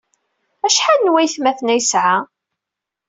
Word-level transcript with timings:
Acḥal 0.65 0.99
n 1.01 1.11
waytmaten 1.13 1.71
ay 1.73 1.77
yesɛa? 1.79 2.17